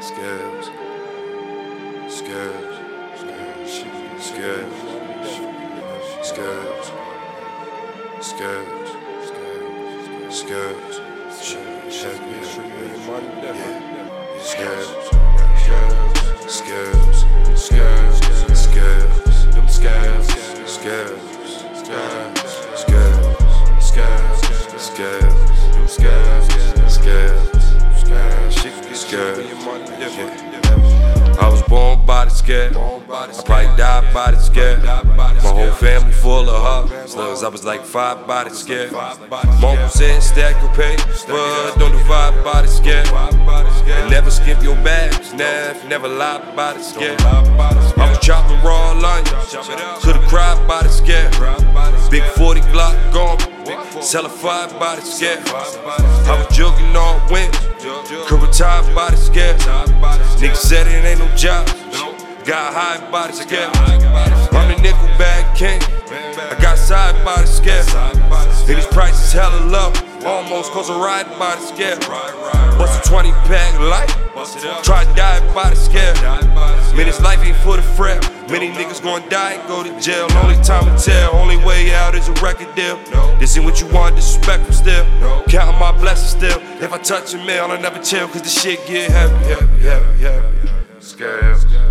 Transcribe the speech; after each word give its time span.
Scales. 0.00 0.70
Scales. 2.08 2.74
Scales. 3.18 3.84
Scales. 4.18 4.72
Scales. 8.22 8.30
Scales. 8.30 8.90
Scales. 10.30 10.80
Scales. 14.40 15.10
Scales. 16.48 17.26
Scales. 17.56 17.89
Scale. 32.40 32.70
I 33.10 33.42
probably 33.44 33.76
died 33.76 34.12
the 34.12 34.38
scale. 34.38 34.78
My 35.16 35.34
whole 35.40 35.70
family 35.72 36.12
full 36.12 36.48
of 36.48 36.90
hustlers. 36.90 37.42
I 37.42 37.48
was 37.48 37.64
like 37.64 37.82
five 37.82 38.26
the 38.26 38.50
scale. 38.50 38.92
Mom 39.60 39.88
said 39.88 40.22
stack 40.22 40.56
your 40.62 40.72
pay, 40.74 40.96
but 41.28 41.78
don't 41.78 41.92
divide 41.92 42.34
the 42.64 42.68
scale. 42.68 43.06
And 43.90 44.10
never 44.10 44.30
skip 44.30 44.62
your 44.62 44.76
bags, 44.76 45.34
never, 45.34 45.88
never 45.88 46.08
lie 46.08 46.38
the 46.56 46.82
scale. 46.82 47.16
I 47.20 48.10
was 48.10 48.18
chopping 48.20 48.60
raw 48.62 48.92
line, 48.92 49.24
could've 50.02 50.26
cried 50.28 50.58
the 50.68 50.88
scale. 50.88 51.30
Big 52.10 52.22
40 52.22 52.60
Glock 52.72 52.96
gone, 53.12 53.38
sell 54.02 54.26
a 54.26 54.28
five 54.28 54.70
by 54.78 54.96
the 54.96 55.02
scale. 55.02 55.42
I 55.46 56.34
was 56.38 56.56
jugging 56.56 56.94
all 56.96 57.20
wins, 57.30 57.56
could 58.28 58.40
retire 58.42 58.82
by 58.94 59.10
the 59.10 59.16
scale. 59.16 59.56
Niggas 60.40 60.56
said 60.56 60.86
it 60.86 61.04
ain't 61.04 61.20
no 61.20 61.28
job, 61.36 61.68
got 62.50 62.74
high 62.74 63.28
the 63.28 63.32
scale. 63.32 63.70
I'm 64.50 64.74
the 64.74 64.82
nickel 64.82 65.06
bag 65.16 65.46
king, 65.56 65.80
I 66.10 66.58
got 66.60 66.78
side 66.78 67.14
the 67.24 67.46
scale. 67.46 67.86
And 68.66 68.76
these 68.76 68.86
prices 68.88 69.32
hella 69.32 69.64
low, 69.66 69.92
almost 70.26 70.72
cause 70.72 70.90
a 70.90 70.94
ride 70.94 71.28
by 71.38 71.54
the 71.54 71.62
scale. 71.62 71.96
Bust 72.76 73.06
a 73.06 73.08
20 73.08 73.30
pack 73.46 73.78
light, 73.78 74.10
try 74.82 75.04
to 75.04 75.14
die 75.14 75.38
by 75.54 75.70
the 75.70 75.76
scale. 75.76 76.12
Man, 76.96 77.06
this 77.06 77.20
life 77.20 77.38
ain't 77.44 77.56
for 77.58 77.76
the 77.76 77.82
frail. 77.82 78.20
Many 78.50 78.70
niggas 78.70 79.00
gon' 79.00 79.28
die 79.28 79.52
and 79.52 79.68
go 79.68 79.84
to 79.84 80.00
jail. 80.00 80.26
Only 80.42 80.60
time 80.64 80.84
to 80.90 81.00
tell, 81.00 81.32
only 81.36 81.56
way 81.58 81.94
out 81.94 82.16
is 82.16 82.28
a 82.28 82.32
record 82.42 82.74
deal. 82.74 82.96
This 83.38 83.56
ain't 83.56 83.64
what 83.64 83.80
you 83.80 83.86
want, 83.94 84.16
disrespectful 84.16 84.74
still. 84.74 85.04
Counting 85.46 85.78
my 85.78 85.92
blessings 85.92 86.30
still. 86.30 86.60
If 86.82 86.92
I 86.92 86.98
touch 86.98 87.32
a 87.32 87.38
mail, 87.46 87.66
I 87.66 87.80
never 87.80 88.02
chill, 88.02 88.26
cause 88.26 88.42
the 88.42 88.48
shit 88.48 88.84
get 88.88 89.08
heavy, 89.12 89.36
heavy, 89.44 89.82
heavy, 89.84 90.22
heavy. 90.24 90.68
Scale, 90.98 91.89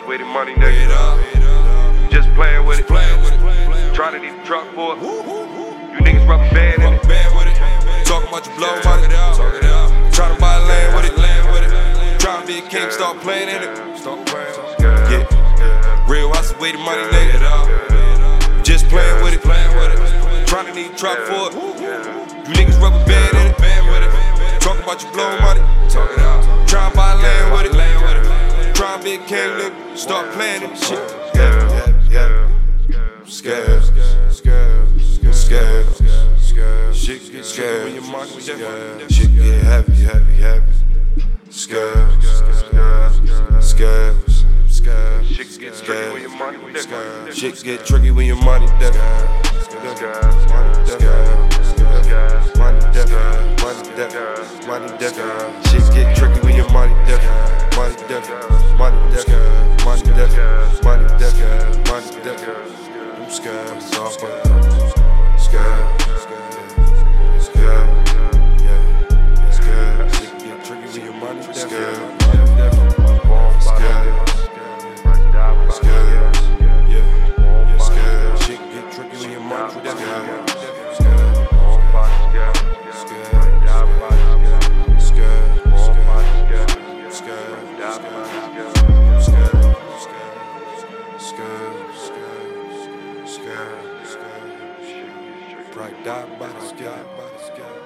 Hustlers 0.00 0.08
with 0.08 0.20
the 0.20 0.26
money, 0.26 0.54
nigga. 0.54 2.10
Just 2.10 2.28
playing 2.34 2.64
with 2.66 2.80
it. 2.80 2.86
Trying 3.94 4.12
to 4.12 4.18
need 4.18 4.40
a 4.40 4.44
truck 4.44 4.66
for 4.74 4.96
it. 4.96 5.02
You 5.02 6.00
niggas 6.00 6.26
rubber 6.26 6.48
band 6.54 6.82
in 6.82 6.92
it. 6.94 7.02
Talking 8.04 8.28
about 8.28 8.46
your 8.46 8.56
blow 8.56 8.80
money. 8.84 9.08
Trying 10.12 10.34
to 10.34 10.40
buy 10.40 10.58
land 10.58 10.94
with 10.96 11.04
it. 11.06 11.12
It. 11.18 12.20
Trying 12.20 12.40
to 12.42 12.46
be 12.46 12.58
a 12.58 12.62
king, 12.68 12.90
start 12.90 13.18
playing 13.18 13.48
in 13.48 13.62
it. 13.62 13.76
Yeah. 14.80 16.08
Real 16.08 16.32
hustle 16.32 16.58
with 16.60 16.72
the 16.72 16.78
money, 16.78 17.02
nigga. 17.12 18.64
Just 18.64 18.88
playing 18.88 19.22
with 19.22 19.34
it. 19.34 19.42
Trying 20.46 20.66
to 20.66 20.74
need 20.74 20.92
a 20.92 20.96
truck 20.96 21.18
for 21.26 21.50
it. 21.50 21.54
You 22.48 22.54
niggas 22.54 22.80
rubber 22.80 23.04
band 23.04 23.36
in 23.36 23.46
it. 23.48 23.58
Talking 24.60 24.82
about 24.82 25.02
your 25.02 25.12
blow 25.12 25.38
money. 25.40 25.60
Buy 25.60 26.06
land 26.06 26.16
with 26.16 26.29
it. 29.22 29.28
Trying 29.28 29.50
to 29.50 29.66
be 29.66 29.70
a 29.70 29.70
king, 29.70 29.72
nigga. 29.72 29.96
Start 29.96 30.30
playing 30.32 30.62
in 30.62 30.76
shit. 30.76 30.98
Yeah, 31.34 32.10
yeah, 32.10 32.48
yeah. 32.88 33.24
Scale, 33.24 33.82
scale, 33.82 34.86
scale, 35.32 35.84
scale. 36.38 36.92
Shit 36.92 37.32
get 37.32 37.44
scale 37.44 37.84
when 37.84 37.94
your 37.94 38.04
money 38.04 38.40
Shit 38.40 38.58
get 38.58 39.62
heavy, 39.64 39.92
heavy, 40.02 40.34
heavy. 40.34 40.72
Scale, 41.50 42.20
scale, 42.20 43.60
scale. 43.60 44.16
Shit 45.22 45.60
get 45.60 45.74
tricky 45.74 46.12
when 46.12 46.22
your 46.22 46.30
money 46.30 46.58
Scale. 46.78 47.32
Shit 47.32 47.62
get 47.64 47.86
tricky 47.86 48.10
when 48.10 48.26
your 48.26 48.36
money 48.36 48.66
dead. 48.78 48.94
Money 49.80 49.94
dead, 50.00 50.20
money 52.58 52.80
dead, 52.92 53.10
money 53.60 53.82
dead, 53.96 54.66
money 54.66 54.98
dead. 54.98 55.66
Shit 55.66 55.94
get 55.94 56.16
tricky 56.16 56.40
when 56.40 56.56
your 56.56 56.70
money 56.70 56.94
dead. 57.06 57.22
Money 57.76 57.96
dead, 58.08 58.59
Bright 95.72 96.04
dot 96.04 96.28
sky, 96.60 97.02
the 97.16 97.38
sky. 97.46 97.79